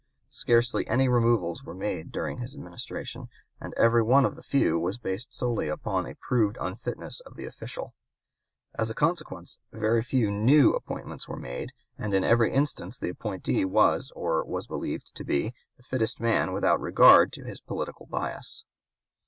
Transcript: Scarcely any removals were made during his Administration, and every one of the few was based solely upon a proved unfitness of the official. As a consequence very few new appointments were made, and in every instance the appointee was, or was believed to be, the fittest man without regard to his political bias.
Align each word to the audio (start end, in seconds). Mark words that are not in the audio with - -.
Scarcely 0.31 0.87
any 0.87 1.07
removals 1.07 1.63
were 1.63 1.75
made 1.75 2.11
during 2.11 2.39
his 2.39 2.55
Administration, 2.55 3.29
and 3.59 3.71
every 3.75 4.01
one 4.01 4.25
of 4.25 4.35
the 4.35 4.41
few 4.41 4.79
was 4.79 4.97
based 4.97 5.31
solely 5.31 5.67
upon 5.67 6.07
a 6.07 6.15
proved 6.15 6.57
unfitness 6.59 7.19
of 7.19 7.35
the 7.35 7.45
official. 7.45 7.93
As 8.73 8.89
a 8.89 8.95
consequence 8.95 9.59
very 9.71 10.01
few 10.01 10.31
new 10.31 10.73
appointments 10.73 11.27
were 11.27 11.37
made, 11.37 11.71
and 11.99 12.15
in 12.15 12.23
every 12.23 12.51
instance 12.51 12.97
the 12.97 13.09
appointee 13.09 13.63
was, 13.63 14.11
or 14.15 14.43
was 14.43 14.65
believed 14.65 15.13
to 15.17 15.23
be, 15.23 15.53
the 15.77 15.83
fittest 15.83 16.19
man 16.19 16.51
without 16.51 16.81
regard 16.81 17.31
to 17.33 17.43
his 17.43 17.61
political 17.61 18.07
bias. 18.07 18.65